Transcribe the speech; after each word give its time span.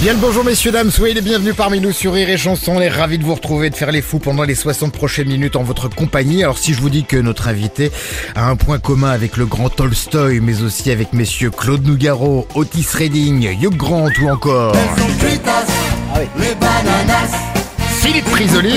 Bien 0.00 0.12
le 0.12 0.20
bonjour 0.20 0.44
messieurs 0.44 0.70
dames, 0.70 0.92
soyez 0.92 1.12
les 1.12 1.20
bienvenus 1.20 1.56
parmi 1.56 1.80
nous 1.80 1.90
sur 1.90 2.12
Rire 2.12 2.30
et 2.30 2.36
Chanson. 2.36 2.74
On 2.76 2.80
est 2.80 2.88
ravis 2.88 3.18
de 3.18 3.24
vous 3.24 3.34
retrouver, 3.34 3.68
de 3.68 3.74
faire 3.74 3.90
les 3.90 4.00
fous 4.00 4.20
pendant 4.20 4.44
les 4.44 4.54
60 4.54 4.92
prochaines 4.92 5.26
minutes 5.26 5.56
en 5.56 5.64
votre 5.64 5.88
compagnie. 5.88 6.44
Alors 6.44 6.56
si 6.56 6.72
je 6.72 6.80
vous 6.80 6.88
dis 6.88 7.02
que 7.02 7.16
notre 7.16 7.48
invité 7.48 7.90
a 8.36 8.48
un 8.48 8.54
point 8.54 8.78
commun 8.78 9.10
avec 9.10 9.36
le 9.36 9.44
grand 9.44 9.70
Tolstoy, 9.70 10.38
mais 10.40 10.62
aussi 10.62 10.92
avec 10.92 11.12
messieurs 11.12 11.50
Claude 11.50 11.84
Nougaro, 11.84 12.46
Otis 12.54 12.86
Redding, 12.94 13.48
Hugh 13.60 13.76
Grant 13.76 14.10
ou 14.22 14.28
encore 14.28 14.76
Philippe 18.00 18.26
Prisoli, 18.26 18.74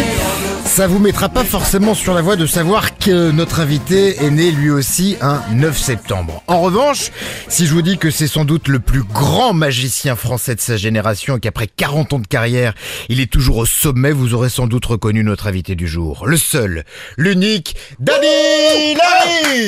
ça 0.72 0.88
vous 0.88 1.00
mettra 1.00 1.28
pas 1.28 1.44
forcément 1.44 1.94
sur 1.94 2.14
la 2.14 2.22
voie 2.22 2.38
de 2.38 2.46
savoir 2.46 2.98
que 2.98 3.30
notre 3.32 3.60
invité 3.60 4.24
est 4.24 4.32
né 4.32 4.52
lui 4.52 4.70
aussi 4.70 5.18
un 5.20 5.42
9 5.52 5.78
septembre. 5.78 6.44
En 6.48 6.62
revanche, 6.62 7.12
si 7.50 7.68
je 7.68 7.74
vous 7.74 7.82
dis 7.82 7.98
que 7.98 8.10
c'est 8.10 8.26
sans 8.26 8.46
doute 8.46 8.70
le 8.70 8.80
plus 8.80 9.04
grand 9.04 9.52
magicien 9.52 10.16
français 10.16 10.56
de 10.56 10.62
sa 10.62 10.78
génération 10.78 11.36
et 11.36 11.40
qu'après 11.42 11.68
40 11.68 12.14
ans 12.14 12.20
de 12.20 12.28
carrière, 12.28 12.74
il 13.10 13.20
est 13.20 13.30
toujours 13.30 13.58
au 13.58 13.66
sommet, 13.66 14.14
vous 14.14 14.34
aurez 14.34 14.48
sans 14.48 14.66
doute 14.66 14.86
reconnu 14.86 15.26
notre 15.26 15.48
invité 15.48 15.76
du 15.76 15.90
jour. 15.90 16.26
Le 16.26 16.38
seul, 16.38 16.86
l'unique, 17.18 17.76
Danny 18.00 18.96
Larry 18.96 19.66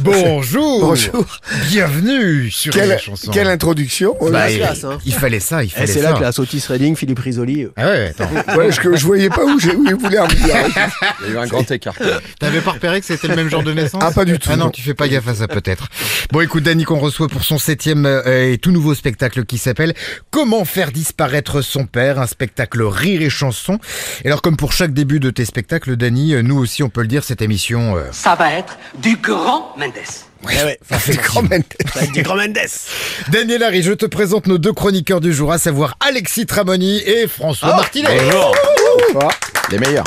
Bonjour 0.00 0.80
Bonjour. 0.80 1.26
Bienvenue 1.70 2.50
sur 2.52 2.72
Quelle, 2.72 2.88
la 2.88 2.98
chanson. 2.98 3.30
quelle 3.32 3.48
introduction 3.48 4.16
Bah, 4.30 4.48
il, 4.48 4.58
classe, 4.58 4.84
hein. 4.84 4.98
il 5.04 5.12
fallait 5.12 5.40
ça, 5.40 5.64
il 5.64 5.66
Eh, 5.66 5.70
fallait 5.70 5.86
c'est 5.88 6.02
la 6.02 6.12
classe, 6.12 6.38
Otis 6.38 6.62
Redding, 6.68 6.94
Philippe 6.94 7.18
Risoli. 7.18 7.66
Ah 7.76 7.86
ouais, 7.86 8.14
attends. 8.16 8.30
Ouais, 8.56 8.70
je, 8.70 8.80
je 8.96 9.04
voyais 9.04 9.28
pas 9.28 9.44
où, 9.44 9.58
j'ai- 9.58 9.74
où 9.74 9.84
il 9.86 9.94
voulait 9.96 10.20
en 10.20 10.26
venir. 10.28 10.54
Il 11.26 11.26
y 11.26 11.30
a 11.30 11.34
eu 11.34 11.38
un 11.38 11.46
grand 11.46 11.68
écart. 11.70 11.94
T'avais 12.38 12.60
pas 12.60 12.72
repéré 12.72 13.00
que 13.00 13.06
c'était 13.06 13.26
le 13.28 13.34
même 13.36 13.48
genre 13.50 13.62
de 13.64 13.72
naissance 13.72 14.02
Ah, 14.04 14.12
pas 14.12 14.24
du 14.24 14.38
tout, 14.38 14.48
Ah 14.52 14.56
non, 14.56 14.66
non. 14.66 14.70
tu 14.70 14.82
fais 14.82 14.94
pas 14.94 15.08
gaffe 15.08 15.26
à 15.26 15.34
ça 15.34 15.48
peut-être. 15.48 15.88
Bon, 16.32 16.40
écoute, 16.42 16.62
Dany 16.62 16.84
qu'on 16.84 16.98
reçoit 17.00 17.28
pour 17.28 17.42
son 17.42 17.58
septième 17.58 18.06
euh, 18.06 18.52
et 18.52 18.58
tout 18.58 18.70
nouveau 18.70 18.94
spectacle 18.94 19.44
qui 19.46 19.58
s'appelle 19.58 19.94
Comment 20.30 20.64
faire 20.64 20.92
disparaître 20.92 21.60
son 21.60 21.86
père, 21.86 22.20
un 22.20 22.26
spectacle 22.26 22.82
rire 22.82 23.22
et 23.22 23.30
chanson. 23.30 23.78
Et 24.24 24.28
alors, 24.28 24.42
comme 24.42 24.56
pour 24.56 24.72
chaque 24.72 24.92
début 24.92 25.18
de 25.18 25.30
tes 25.30 25.44
spectacles, 25.44 25.96
Dany, 25.96 26.34
euh, 26.34 26.42
nous 26.42 26.56
aussi, 26.58 26.82
on 26.84 26.88
peut 26.88 27.02
le 27.02 27.08
dire, 27.08 27.24
cette 27.24 27.42
émission. 27.42 27.96
euh, 27.96 28.02
ça 28.12 28.34
va 28.36 28.52
être 28.52 28.78
du 29.02 29.16
grand 29.16 29.74
Mendes. 29.88 31.64
Ouais, 31.96 32.06
du 32.12 32.22
grand 32.22 32.36
Mendes. 32.36 32.54
Daniel 33.28 33.62
Harry, 33.62 33.82
je 33.82 33.92
te 33.92 34.06
présente 34.06 34.46
nos 34.46 34.58
deux 34.58 34.72
chroniqueurs 34.72 35.20
du 35.20 35.32
jour, 35.32 35.52
à 35.52 35.58
savoir 35.58 35.96
Alexis 36.00 36.46
Tramoni 36.46 36.98
et 36.98 37.26
François 37.26 37.74
Martinet. 37.76 38.18
Bonjour. 38.20 38.54
Les 39.70 39.78
meilleurs. 39.78 40.04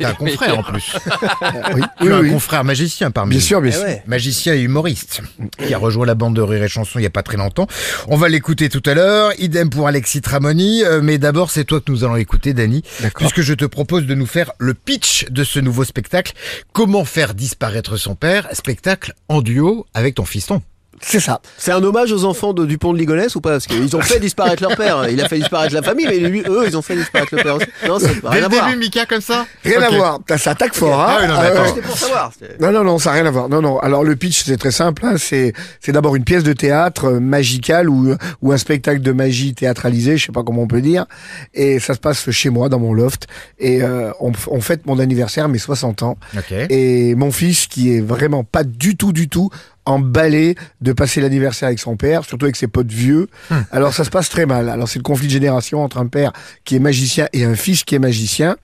Un 0.00 0.14
confrère 0.14 0.58
en 0.58 0.62
plus. 0.62 0.96
Oui, 1.74 1.82
Tu 2.00 2.06
oui, 2.06 2.12
as 2.12 2.16
un 2.16 2.20
oui. 2.20 2.30
confrère 2.30 2.64
magicien 2.64 3.10
parmi 3.10 3.30
Bien 3.30 3.38
nous. 3.40 3.44
sûr, 3.46 3.60
bien 3.60 3.70
Eh 3.72 3.76
sûr. 3.76 3.84
ouais. 3.84 4.02
magicien 4.06 4.54
et 4.54 4.60
humoriste, 4.60 5.20
qui 5.58 5.72
a 5.74 5.78
rejoint 5.78 6.06
la 6.06 6.14
bande 6.14 6.34
de 6.36 6.42
Rire 6.42 6.62
et 6.62 6.68
Chanson 6.68 6.98
il 6.98 7.02
y 7.02 7.06
a 7.06 7.10
pas 7.10 7.22
très 7.22 7.36
longtemps. 7.36 7.66
On 8.08 8.16
va 8.16 8.28
l'écouter 8.28 8.68
tout 8.68 8.82
à 8.86 8.94
l'heure. 8.94 9.32
Idem 9.38 9.70
pour 9.70 9.86
Alexis 9.88 10.20
Tramoni. 10.20 10.82
Euh, 10.84 11.00
mais 11.02 11.18
d'abord, 11.18 11.50
c'est 11.50 11.64
toi 11.64 11.80
que 11.80 11.90
nous 11.90 12.04
allons 12.04 12.16
écouter, 12.16 12.52
Dany. 12.54 12.82
D'accord. 13.00 13.18
Puisque 13.28 13.40
je 13.46 13.54
te 13.54 13.64
propose 13.64 14.06
de 14.06 14.14
nous 14.14 14.26
faire 14.26 14.52
le 14.58 14.74
pitch 14.74 15.26
de 15.30 15.44
ce 15.44 15.60
nouveau 15.60 15.84
spectacle. 15.84 16.32
Comment 16.72 17.04
faire 17.04 17.34
disparaître 17.34 17.96
son 17.96 18.14
père? 18.14 18.48
Spectacle 18.52 19.14
en 19.28 19.42
duo 19.42 19.86
avec 19.94 20.14
ton 20.16 20.24
fiston. 20.24 20.62
C'est 21.04 21.20
ça. 21.20 21.40
C'est 21.58 21.72
un 21.72 21.82
hommage 21.82 22.12
aux 22.12 22.24
enfants 22.24 22.52
de 22.52 22.64
Dupont 22.64 22.92
de 22.92 22.98
Ligonnès 22.98 23.34
ou 23.34 23.40
pas 23.40 23.50
Parce 23.50 23.66
qu'ils 23.66 23.96
ont 23.96 24.00
fait 24.00 24.20
disparaître 24.20 24.62
leur 24.62 24.76
père. 24.76 25.08
Il 25.08 25.20
a 25.20 25.28
fait 25.28 25.38
disparaître 25.38 25.74
la 25.74 25.82
famille, 25.82 26.06
mais 26.08 26.18
lui, 26.18 26.42
eux, 26.48 26.64
ils 26.66 26.76
ont 26.76 26.82
fait 26.82 26.94
disparaître 26.96 27.34
le 27.36 27.42
père 27.42 27.56
aussi. 27.56 27.66
Non, 27.86 27.98
ça 27.98 28.06
n'a 28.08 28.14
Dès 28.14 28.28
rien 28.28 28.38
le 28.40 28.44
à 28.44 28.48
voir. 28.48 28.66
début, 28.68 28.78
Mika, 28.78 29.06
comme 29.06 29.20
ça? 29.20 29.46
Rien 29.64 29.78
Ok. 29.78 29.84
à 29.92 29.96
voir. 29.96 30.18
Ça 30.38 30.52
attaque 30.52 30.74
fort, 30.74 31.00
hein 31.00 31.06
Ah 31.08 31.18
oui, 31.22 31.28
non, 31.28 31.34
mais 31.40 31.46
attends. 31.48 31.62
ouais. 31.62 31.68
C'était 31.68 31.80
pour 31.82 31.98
savoir. 31.98 32.32
c'était- 32.38 32.56
Non, 32.60 32.70
non, 32.72 32.84
non, 32.84 32.98
ça 32.98 33.10
n'a 33.10 33.14
rien 33.16 33.26
à 33.26 33.30
voir. 33.30 33.48
Non, 33.48 33.60
non. 33.60 33.78
Alors 33.80 34.04
le 34.04 34.14
pitch, 34.16 34.44
c'est 34.44 34.56
très 34.56 34.70
simple. 34.70 35.04
hein. 35.04 35.14
C'est, 35.18 35.52
c'est 35.80 35.92
d'abord 35.92 36.14
une 36.16 36.24
pièce 36.24 36.44
de 36.44 36.52
théâtre 36.52 37.06
euh, 37.06 37.20
magicale 37.20 37.88
ou 37.90 38.14
ou 38.40 38.52
un 38.52 38.56
spectacle 38.56 39.00
de 39.02 39.12
magie 39.12 39.54
théâtralisé, 39.54 40.16
je 40.16 40.26
sais 40.26 40.32
pas 40.32 40.42
comment 40.44 40.62
on 40.62 40.66
peut 40.68 40.80
dire. 40.80 41.06
Et 41.54 41.78
ça 41.80 41.94
se 41.94 41.98
passe 41.98 42.30
chez 42.30 42.50
moi, 42.50 42.68
dans 42.68 42.78
mon 42.78 42.92
loft. 42.94 43.26
Et 43.58 43.82
euh, 43.82 44.12
on, 44.20 44.32
on 44.48 44.60
fête 44.60 44.86
mon 44.86 44.98
anniversaire, 44.98 45.48
mes 45.48 45.58
60 45.58 46.02
ans. 46.02 46.16
Ok. 46.36 46.52
Et 46.70 47.14
mon 47.16 47.32
fils, 47.32 47.66
qui 47.66 47.96
est 47.96 48.00
vraiment 48.00 48.44
pas 48.44 48.62
du 48.64 48.96
tout, 48.96 49.12
du 49.12 49.28
tout 49.28 49.50
emballé 49.84 50.54
de 50.80 50.92
passer 50.92 51.20
l'anniversaire 51.20 51.66
avec 51.68 51.78
son 51.78 51.96
père, 51.96 52.24
surtout 52.24 52.46
avec 52.46 52.56
ses 52.56 52.68
potes 52.68 52.90
vieux. 52.90 53.28
Alors 53.70 53.92
ça 53.94 54.04
se 54.04 54.10
passe 54.10 54.28
très 54.28 54.46
mal. 54.46 54.68
Alors 54.68 54.88
c'est 54.88 54.98
le 54.98 55.04
conflit 55.04 55.26
de 55.26 55.32
génération 55.32 55.82
entre 55.82 55.98
un 55.98 56.06
père 56.06 56.32
qui 56.64 56.76
est 56.76 56.80
magicien 56.80 57.28
et 57.32 57.44
un 57.44 57.54
fils 57.54 57.84
qui 57.84 57.94
est 57.94 58.00
magicien. 58.00 58.56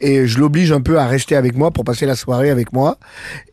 Et 0.00 0.26
je 0.26 0.38
l'oblige 0.38 0.72
un 0.72 0.80
peu 0.80 0.98
à 0.98 1.06
rester 1.06 1.36
avec 1.36 1.56
moi 1.56 1.70
pour 1.70 1.84
passer 1.84 2.06
la 2.06 2.16
soirée 2.16 2.50
avec 2.50 2.72
moi. 2.72 2.98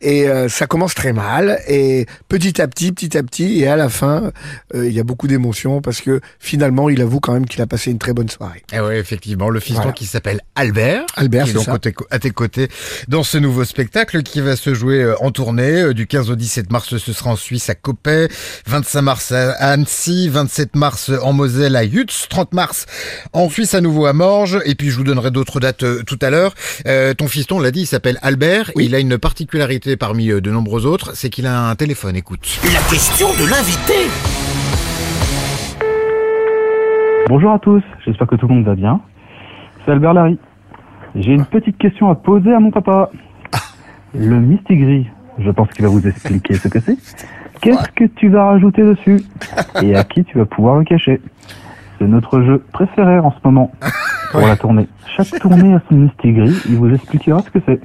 Et 0.00 0.28
euh, 0.28 0.48
ça 0.48 0.66
commence 0.66 0.94
très 0.94 1.12
mal. 1.12 1.60
Et 1.68 2.06
petit 2.28 2.60
à 2.60 2.68
petit, 2.68 2.92
petit 2.92 3.16
à 3.16 3.22
petit, 3.22 3.60
et 3.60 3.66
à 3.68 3.76
la 3.76 3.88
fin, 3.88 4.30
euh, 4.74 4.86
il 4.88 4.92
y 4.94 5.00
a 5.00 5.04
beaucoup 5.04 5.26
d'émotions 5.28 5.80
parce 5.80 6.00
que 6.00 6.20
finalement, 6.38 6.88
il 6.88 7.00
avoue 7.02 7.20
quand 7.20 7.32
même 7.32 7.46
qu'il 7.46 7.60
a 7.62 7.66
passé 7.66 7.90
une 7.90 7.98
très 7.98 8.12
bonne 8.12 8.28
soirée. 8.28 8.62
Eh 8.72 8.80
ouais, 8.80 8.98
effectivement, 8.98 9.48
le 9.50 9.60
fiston 9.60 9.80
Voilà. 9.82 9.92
qui 9.92 10.06
s'appelle 10.06 10.40
Albert, 10.54 11.04
Albert, 11.16 11.44
qui 11.44 11.50
est 11.50 11.54
donc 11.54 11.64
ça. 11.64 11.72
à 11.74 11.78
tes, 11.78 11.94
à 12.10 12.18
tes 12.18 12.30
côtés 12.30 12.68
dans 13.08 13.22
ce 13.22 13.38
nouveau 13.38 13.64
spectacle 13.64 14.22
qui 14.22 14.40
va 14.40 14.56
se 14.56 14.74
jouer 14.74 15.02
euh, 15.02 15.14
en 15.20 15.30
tournée 15.30 15.82
euh, 15.82 15.94
du 15.94 16.06
15 16.06 16.30
au 16.30 16.36
17 16.36 16.70
mars. 16.70 16.96
Ce 16.96 17.12
sera 17.12 17.30
en 17.30 17.36
Suisse 17.36 17.68
à 17.70 17.74
Coppet, 17.74 18.28
25 18.66 19.02
mars 19.02 19.32
à 19.32 19.50
Annecy, 19.52 20.28
27 20.28 20.76
mars 20.76 21.10
en 21.22 21.32
Moselle 21.32 21.76
à 21.76 21.84
Yutz, 21.84 22.26
30 22.28 22.52
mars 22.54 22.86
en 23.32 23.48
Suisse 23.50 23.74
à 23.74 23.80
nouveau 23.80 24.06
à 24.06 24.12
Morges. 24.12 24.60
Et 24.64 24.74
puis 24.74 24.90
je 24.90 24.96
vous 24.96 25.04
donnerai 25.04 25.30
d'autres 25.30 25.60
dates 25.60 25.82
euh, 25.82 26.02
tout 26.06 26.18
à 26.22 26.30
l'heure. 26.30 26.35
Euh, 26.86 27.14
ton 27.14 27.28
fiston, 27.28 27.56
on 27.56 27.60
l'a 27.60 27.70
dit, 27.70 27.82
il 27.82 27.86
s'appelle 27.86 28.18
Albert. 28.22 28.70
Oui. 28.76 28.86
Il 28.86 28.94
a 28.94 29.00
une 29.00 29.18
particularité 29.18 29.96
parmi 29.96 30.30
euh, 30.30 30.40
de 30.40 30.50
nombreux 30.50 30.86
autres, 30.86 31.14
c'est 31.14 31.30
qu'il 31.30 31.46
a 31.46 31.68
un 31.68 31.74
téléphone. 31.74 32.16
Écoute. 32.16 32.60
La 32.64 32.80
question 32.90 33.28
de 33.28 33.48
l'invité. 33.50 34.10
Bonjour 37.28 37.52
à 37.52 37.58
tous, 37.58 37.82
j'espère 38.04 38.28
que 38.28 38.36
tout 38.36 38.46
le 38.46 38.54
monde 38.54 38.64
va 38.64 38.76
bien. 38.76 39.00
C'est 39.84 39.92
Albert 39.92 40.14
Larry. 40.14 40.38
J'ai 41.16 41.32
une 41.32 41.44
petite 41.44 41.76
question 41.78 42.10
à 42.10 42.14
poser 42.14 42.52
à 42.52 42.60
mon 42.60 42.70
papa. 42.70 43.10
Le 44.14 44.38
Mistigris, 44.38 45.08
je 45.38 45.50
pense 45.50 45.68
qu'il 45.70 45.84
va 45.84 45.90
vous 45.90 46.06
expliquer 46.06 46.54
ce 46.54 46.68
que 46.68 46.78
c'est. 46.80 46.96
Qu'est-ce 47.60 47.88
que 47.96 48.04
tu 48.04 48.28
vas 48.28 48.44
rajouter 48.44 48.82
dessus 48.82 49.22
Et 49.82 49.96
à 49.96 50.04
qui 50.04 50.24
tu 50.24 50.38
vas 50.38 50.44
pouvoir 50.44 50.76
le 50.76 50.84
cacher? 50.84 51.20
C'est 51.98 52.06
notre 52.06 52.42
jeu 52.42 52.62
préféré 52.72 53.18
en 53.18 53.30
ce 53.30 53.38
moment 53.42 53.72
pour 54.38 54.48
la 54.48 54.56
tournée. 54.56 54.86
Chaque 55.16 55.40
tournée 55.40 55.74
a 55.74 55.82
son 55.88 55.94
Mistigris, 55.96 56.54
il 56.68 56.76
vous 56.76 56.92
expliquera 56.94 57.42
ce 57.44 57.58
que 57.58 57.64
c'est. 57.66 57.80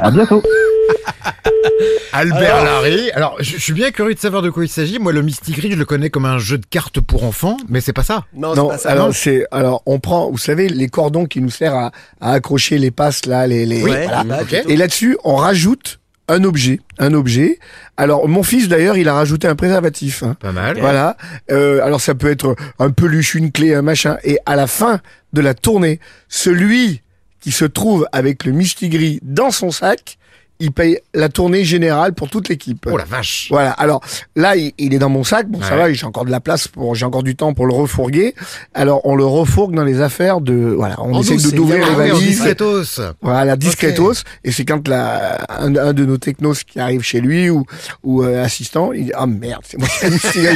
À 0.00 0.10
bientôt 0.10 0.42
Albert 2.12 2.64
Larry. 2.64 3.10
Alors, 3.12 3.36
je, 3.40 3.52
je 3.56 3.58
suis 3.62 3.72
bien 3.72 3.90
curieux 3.90 4.14
de 4.14 4.18
savoir 4.18 4.42
de 4.42 4.50
quoi 4.50 4.64
il 4.64 4.68
s'agit. 4.68 4.98
Moi, 4.98 5.12
le 5.12 5.22
Mystigris, 5.22 5.70
je 5.72 5.76
le 5.76 5.84
connais 5.84 6.10
comme 6.10 6.26
un 6.26 6.38
jeu 6.38 6.58
de 6.58 6.66
cartes 6.66 7.00
pour 7.00 7.24
enfants, 7.24 7.56
mais 7.68 7.80
c'est 7.80 7.92
pas 7.92 8.02
ça. 8.02 8.24
Non, 8.34 8.54
Non, 8.54 8.64
c'est 8.66 8.72
pas 8.72 8.78
ça. 8.78 8.90
alors 8.90 9.06
non. 9.06 9.12
c'est 9.12 9.46
alors 9.50 9.82
on 9.86 9.98
prend, 9.98 10.30
vous 10.30 10.38
savez, 10.38 10.68
les 10.68 10.88
cordons 10.88 11.24
qui 11.26 11.40
nous 11.40 11.50
servent 11.50 11.76
à, 11.76 11.92
à 12.20 12.32
accrocher 12.32 12.78
les 12.78 12.90
passes 12.90 13.24
là, 13.26 13.46
les, 13.46 13.64
les 13.64 13.82
Ouais, 13.82 14.04
voilà. 14.06 14.24
là. 14.24 14.38
Et 14.68 14.76
là-dessus, 14.76 15.16
on 15.24 15.36
rajoute 15.36 16.00
un 16.28 16.44
objet, 16.44 16.80
un 16.98 17.14
objet. 17.14 17.58
Alors 17.96 18.26
mon 18.28 18.42
fils 18.42 18.68
d'ailleurs, 18.68 18.96
il 18.96 19.08
a 19.08 19.14
rajouté 19.14 19.48
un 19.48 19.56
préservatif. 19.56 20.22
hein. 20.22 20.36
Pas 20.40 20.52
mal. 20.52 20.78
Voilà. 20.80 21.16
Euh, 21.50 21.82
alors 21.84 22.00
ça 22.00 22.14
peut 22.14 22.30
être 22.30 22.56
un 22.78 22.90
peluche, 22.90 23.34
une 23.34 23.50
clé, 23.52 23.74
un 23.74 23.82
machin. 23.82 24.16
Et 24.24 24.38
à 24.46 24.56
la 24.56 24.66
fin 24.66 25.00
de 25.32 25.40
la 25.40 25.54
tournée, 25.54 26.00
celui 26.28 27.02
qui 27.40 27.50
se 27.50 27.64
trouve 27.64 28.06
avec 28.12 28.44
le 28.44 28.52
mistigris 28.52 29.18
dans 29.22 29.50
son 29.50 29.70
sac, 29.70 30.18
il 30.62 30.72
paye 30.72 30.98
la 31.12 31.28
tournée 31.28 31.64
générale 31.64 32.14
pour 32.14 32.30
toute 32.30 32.48
l'équipe. 32.48 32.86
Oh 32.90 32.96
la 32.96 33.04
vache. 33.04 33.48
Voilà. 33.50 33.72
Alors 33.72 34.00
là, 34.36 34.56
il, 34.56 34.72
il 34.78 34.94
est 34.94 34.98
dans 34.98 35.08
mon 35.10 35.24
sac. 35.24 35.48
Bon, 35.48 35.60
ça 35.60 35.76
va. 35.76 35.92
J'ai 35.92 36.06
encore 36.06 36.24
de 36.24 36.30
la 36.30 36.40
place 36.40 36.68
pour, 36.68 36.94
j'ai 36.94 37.04
encore 37.04 37.22
du 37.22 37.36
temps 37.36 37.52
pour 37.52 37.66
le 37.66 37.74
refourguer. 37.74 38.34
Alors, 38.74 39.00
on 39.04 39.14
le 39.16 39.24
refourgue 39.26 39.74
dans 39.74 39.84
les 39.84 40.00
affaires 40.00 40.40
de, 40.40 40.54
voilà. 40.54 40.96
On 41.00 41.12
En 41.14 41.20
essaie 41.20 41.34
douce, 41.34 41.50
de 41.50 41.56
d'ouvrir 41.56 41.86
les 41.88 41.94
valises. 41.94 42.28
discretos. 42.28 42.84
Voilà, 43.20 43.56
discretos. 43.56 44.22
Et 44.44 44.52
c'est 44.52 44.64
quand 44.64 44.86
la, 44.88 45.44
un, 45.60 45.74
un 45.76 45.92
de 45.92 46.04
nos 46.06 46.16
technos 46.18 46.54
qui 46.66 46.78
arrive 46.80 47.02
chez 47.02 47.20
lui 47.20 47.50
ou, 47.50 47.66
ou 48.04 48.22
euh, 48.22 48.44
assistant, 48.44 48.92
il 48.92 49.06
dit, 49.06 49.12
ah 49.14 49.26
merde, 49.26 49.62
c'est 49.68 49.78
moi 49.78 49.88
qui 50.32 50.38
ai 50.40 50.50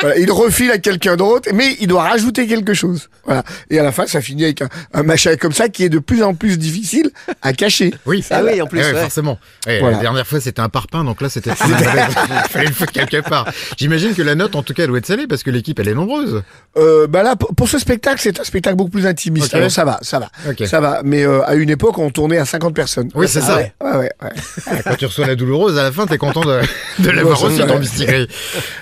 voilà, 0.00 0.18
il 0.18 0.30
refile 0.30 0.70
à 0.70 0.78
quelqu'un 0.78 1.16
d'autre, 1.16 1.48
mais 1.54 1.76
il 1.80 1.88
doit 1.88 2.02
rajouter 2.02 2.46
quelque 2.46 2.74
chose. 2.74 3.08
Voilà. 3.24 3.42
Et 3.70 3.78
à 3.78 3.82
la 3.82 3.92
fin, 3.92 4.06
ça 4.06 4.20
finit 4.20 4.44
avec 4.44 4.62
un, 4.62 4.68
un 4.92 5.02
machin 5.02 5.36
comme 5.36 5.52
ça 5.52 5.68
qui 5.68 5.84
est 5.84 5.88
de 5.88 5.98
plus 5.98 6.22
en 6.22 6.34
plus 6.34 6.58
difficile 6.58 7.10
à 7.42 7.52
cacher. 7.52 7.94
Oui, 8.06 8.24
Ah 8.30 8.42
oui, 8.44 8.60
en 8.60 8.66
plus, 8.66 8.80
Eh 8.80 8.84
ouais, 8.84 8.92
ouais. 8.94 9.00
forcément. 9.02 9.38
Ouais, 9.66 9.80
Voilà. 9.80 9.96
La 9.96 10.02
dernière 10.02 10.26
fois, 10.26 10.40
c'était 10.40 10.60
un 10.60 10.68
parpaing, 10.68 11.02
donc 11.04 11.20
là, 11.20 11.28
c'était. 11.28 11.50
Il 11.66 12.50
fallait 12.50 12.66
le 12.66 12.72
foutre 12.72 12.92
quelque 12.92 13.20
part. 13.28 13.48
J'imagine 13.76 14.14
que 14.14 14.22
la 14.22 14.34
note, 14.34 14.54
en 14.54 14.62
tout 14.62 14.74
cas, 14.74 14.84
elle 14.84 14.90
doit 14.90 14.98
être 14.98 15.06
salée 15.06 15.26
parce 15.26 15.42
que 15.42 15.50
l'équipe, 15.50 15.78
elle 15.80 15.88
est 15.88 15.94
nombreuse. 15.94 16.42
Euh, 16.76 17.06
bah 17.08 17.22
là, 17.22 17.34
pour, 17.36 17.68
ce 17.68 17.78
spectacle, 17.78 18.20
c'est 18.20 18.38
un 18.38 18.44
spectacle 18.44 18.76
beaucoup 18.76 18.90
plus 18.90 19.06
intimiste. 19.06 19.48
Ok. 19.48 19.54
Alors 19.54 19.70
ça 19.70 19.84
va, 19.84 19.98
ça 20.02 20.20
va, 20.20 20.30
ça 20.66 20.80
va. 20.80 21.00
Mais 21.04 21.24
euh, 21.24 21.42
à 21.46 21.54
une 21.54 21.70
époque, 21.70 21.98
on 21.98 22.10
tournait 22.10 22.38
à 22.38 22.44
50 22.44 22.74
personnes. 22.74 23.10
Oui, 23.14 23.26
c'est 23.28 23.40
Ah 23.40 23.46
ça. 23.46 23.56
Ouais, 23.56 23.98
ouais. 23.98 24.12
Ah, 24.20 24.30
Quand 24.84 24.94
tu 24.96 25.06
reçois 25.06 25.26
la 25.26 25.34
douloureuse, 25.34 25.78
à 25.78 25.82
la 25.82 25.92
fin, 25.92 26.06
t'es 26.06 26.18
content 26.18 26.42
de, 26.42 26.60
de 27.00 27.10
l'avoir 27.10 27.38
reçu, 27.40 27.60
ouais. 27.60 27.66
ton 27.66 27.78
Mistigris. 27.78 28.28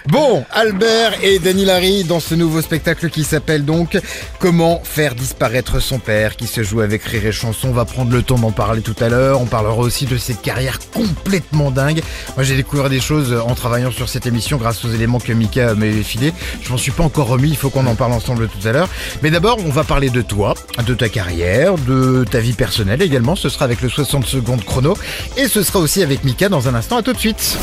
Bon, 0.07 0.45
Albert 0.53 1.15
et 1.23 1.39
Dany 1.39 1.65
Larry 1.65 2.05
dans 2.05 2.21
ce 2.21 2.35
nouveau 2.35 2.61
spectacle 2.61 3.09
qui 3.09 3.25
s'appelle 3.25 3.65
donc 3.65 3.99
Comment 4.39 4.83
faire 4.85 5.15
disparaître 5.15 5.81
son 5.81 5.99
père, 5.99 6.37
qui 6.37 6.47
se 6.47 6.63
joue 6.63 6.81
avec 6.81 7.03
Rire 7.05 7.27
et 7.27 7.33
Chanson. 7.33 7.69
On 7.69 7.73
va 7.73 7.85
prendre 7.87 8.13
le 8.13 8.23
temps 8.23 8.39
d'en 8.39 8.53
parler 8.53 8.83
tout 8.83 8.97
à 9.01 9.09
l'heure. 9.09 9.41
On 9.41 9.47
parlera 9.47 9.79
aussi 9.79 10.05
de 10.07 10.17
cette 10.19 10.43
carrière 10.45 10.79
complètement 10.93 11.71
dingue. 11.71 12.03
Moi, 12.37 12.45
j'ai 12.45 12.55
découvert 12.55 12.89
des 12.91 13.01
choses 13.01 13.35
en 13.35 13.55
travaillant 13.55 13.91
sur 13.91 14.09
cette 14.09 14.27
émission 14.27 14.59
grâce 14.59 14.85
aux 14.85 14.91
éléments 14.91 15.19
que 15.19 15.33
Mika 15.33 15.75
m'avait 15.75 16.03
filés. 16.03 16.33
Je 16.63 16.71
m'en 16.71 16.77
suis 16.77 16.93
pas 16.93 17.03
encore 17.03 17.27
remis. 17.27 17.49
Il 17.49 17.57
faut 17.57 17.71
qu'on 17.71 17.87
en 17.87 17.95
parle 17.95 18.13
ensemble 18.13 18.49
tout 18.49 18.69
à 18.69 18.73
l'heure. 18.73 18.89
Mais 19.23 19.31
d'abord, 19.31 19.59
on 19.65 19.71
va 19.71 19.83
parler 19.83 20.11
de 20.11 20.23
toi, 20.23 20.55
de 20.87 20.95
ta 20.95 21.09
carrière, 21.09 21.77
de 21.79 22.25
ta 22.31 22.39
vie 22.39 22.53
personnelle 22.53 23.03
également. 23.03 23.35
Ce 23.35 23.49
sera 23.49 23.65
avec 23.65 23.81
le 23.81 23.89
60 23.89 24.27
secondes 24.27 24.65
chrono. 24.65 24.97
Et 25.37 25.49
ce 25.49 25.63
sera 25.63 25.79
aussi 25.79 26.03
avec 26.03 26.23
Mika 26.25 26.49
dans 26.49 26.69
un 26.69 26.75
instant. 26.75 26.99
À 26.99 27.03
tout 27.03 27.13
de 27.13 27.19
suite. 27.19 27.57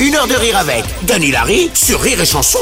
Une 0.00 0.14
heure 0.14 0.26
de 0.26 0.34
rire 0.34 0.56
avec 0.56 0.84
Dany 1.02 1.30
Larry 1.30 1.70
sur 1.74 2.00
Rire 2.00 2.20
et 2.20 2.26
Chanson. 2.26 2.58